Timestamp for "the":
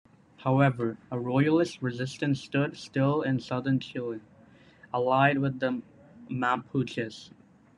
5.59-5.83